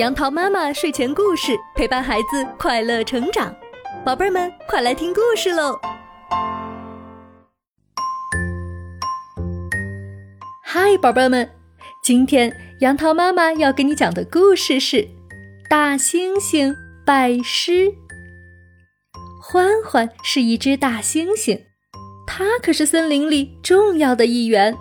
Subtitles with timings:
[0.00, 3.54] 杨桃妈妈睡前故事陪伴孩子快乐成长，
[4.02, 5.78] 宝贝们快来听故事喽！
[10.64, 11.46] 嗨，宝贝们，
[12.02, 14.96] 今天杨桃妈妈要给你讲的故事是
[15.68, 16.74] 《大猩猩
[17.04, 17.72] 拜师》。
[19.38, 21.60] 欢欢是一只大猩猩，
[22.26, 24.74] 它可是森林里重要的一员。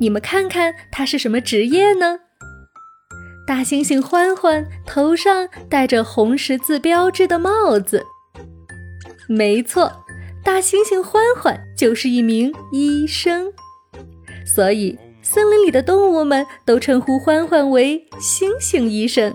[0.00, 2.20] 你们看看它是什么职业呢？
[3.46, 8.02] 大猩猩欢欢头上戴着红十字标志的帽子。
[9.28, 9.92] 没错，
[10.42, 13.52] 大猩猩欢欢就是一名医生，
[14.46, 19.34] 所以森林里的动物们都称呼欢欢为猩猩医生。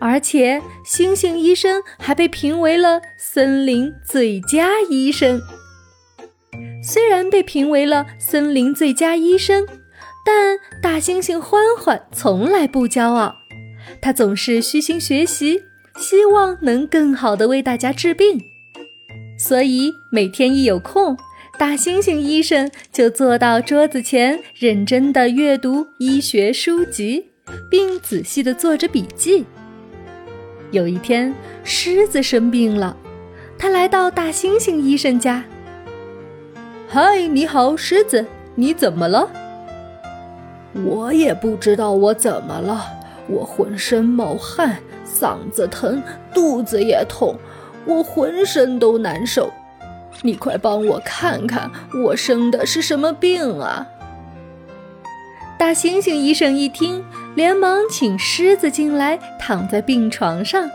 [0.00, 5.40] 而且，猩猩医生还被评为了森林最佳医生。
[6.82, 9.66] 虽然被评为了森林最佳医生。
[10.24, 13.34] 但大猩猩欢欢从来不骄傲，
[14.00, 15.64] 他总是虚心学习，
[15.96, 18.40] 希望能更好的为大家治病。
[19.38, 21.16] 所以每天一有空，
[21.58, 27.26] 大猩猩医生就坐到桌子前，认真的阅读医学书籍，
[27.68, 29.44] 并仔细的做着笔记。
[30.70, 32.96] 有一天，狮子生病了，
[33.58, 35.44] 他来到大猩猩医生家。
[36.88, 39.28] 嗨，你好，狮子，你怎么了？
[40.74, 42.86] 我也不知道我怎么了，
[43.28, 47.36] 我浑身冒汗，嗓子疼，肚子也痛，
[47.84, 49.52] 我浑身都难受。
[50.22, 51.70] 你快帮我看看，
[52.04, 53.86] 我生的是什么病啊？
[55.58, 60.68] 大猩猩医生一听，连忙请狮子进来，躺在病床上，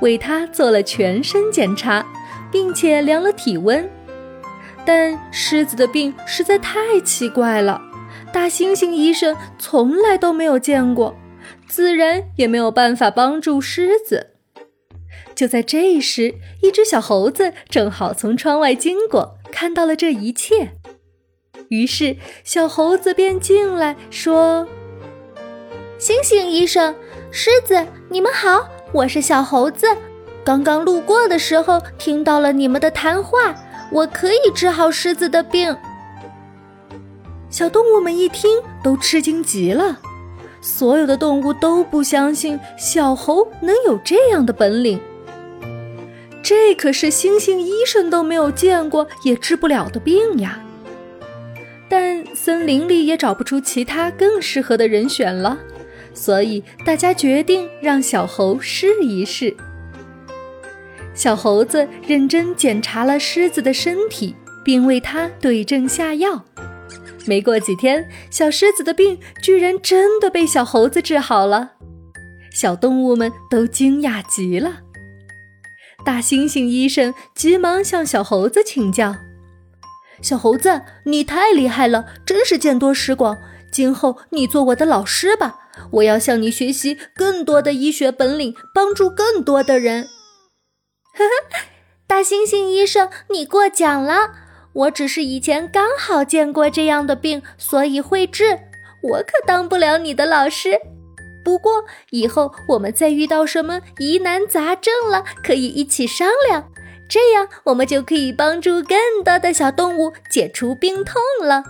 [0.00, 2.04] 为他做了全身检查，
[2.50, 3.88] 并且量了体温。
[4.84, 7.80] 但狮子的病实在太奇怪了。
[8.32, 11.14] 大猩猩医生从来都没有见过，
[11.66, 14.28] 自然也没有办法帮助狮子。
[15.34, 20.72] 就在这时，一只小猴子正好从窗外经过，看到了这一切，
[21.68, 24.66] 于是小猴子便进来说
[25.98, 26.94] ：“猩猩医生，
[27.30, 29.86] 狮子，你们好，我是小猴子，
[30.44, 33.54] 刚刚路过的时候听到了你们的谈话，
[33.92, 35.76] 我可以治好狮子的病。”
[37.58, 38.48] 小动物们一听，
[38.84, 39.98] 都吃惊极了。
[40.60, 45.00] 所有的动物都不相信小猴能有这样的本领。
[46.40, 50.62] 这可是猩猩医生都没有见过也治不了的病呀！
[51.88, 55.58] 但森林里也找不出其他更适合的人选了，
[56.14, 59.56] 所以大家决定让小猴试一试。
[61.12, 66.44] 小猴子认真检查了狮子的身体，并为它对症下药。
[67.28, 71.72] 没过几天，小狮子的病居然真的被小猴子治好了，
[72.50, 74.80] 小动物们都惊讶极了。
[76.06, 79.14] 大猩猩医生急忙向小猴子请教
[80.22, 83.36] ：“小猴子，你太厉害了，真是见多识广。
[83.70, 85.58] 今后你做我的老师吧，
[85.90, 90.04] 我要向你学习更多的医学本领，帮助更多的人。”
[91.14, 91.58] 呵呵，
[92.06, 94.47] 大猩猩医生，你过奖了。
[94.72, 98.58] 我只是以前刚好见过这样的病，所以会治。
[99.02, 100.78] 我可当不了你的老师。
[101.44, 106.70] 不过以后我们再遇到什么疑难杂症了，可以一起商量，
[107.08, 111.62] 这样我们就可以帮助更多的小动物解除病痛了。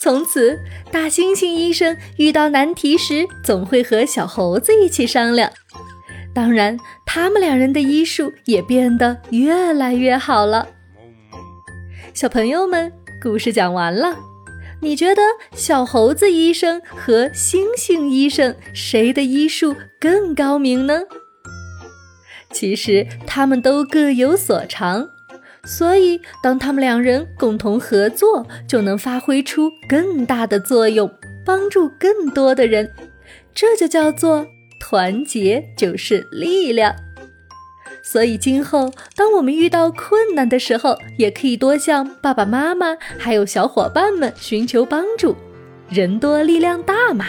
[0.00, 0.58] 从此，
[0.92, 5.50] 大猩猩医生遇到难题时，总会和小猴子一起商量。
[6.34, 10.68] 当然，他们两人的医术也变得越来越好了。
[12.14, 14.16] 小朋友们，故事讲完了。
[14.80, 15.20] 你觉得
[15.52, 21.00] 小猴子医生和猩猩医生谁的医术更高明呢？
[22.52, 25.08] 其实他们都各有所长，
[25.64, 31.12] 所以当他们两人共同合作，就能发挥出更大的作用，
[31.44, 32.92] 帮助更多的人。
[33.52, 34.46] 这就叫做
[34.78, 36.94] 团结就是力量。
[38.06, 45.34] 所以，今后当我们遇到困难的时候，也可以多向爸爸妈妈还有小伙伴们寻求帮助。
[45.88, 47.24] 人多力量大嘛！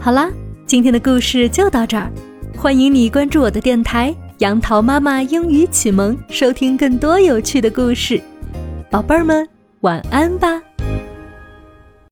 [0.00, 0.30] 好啦，
[0.64, 2.10] 今天的故事就到这儿。
[2.56, 8.20] 欢迎你关注我的电台“杨桃妈妈英语启蒙”，收听更多有趣的故事。
[8.90, 9.46] 宝贝儿们，
[9.82, 10.62] 晚安吧。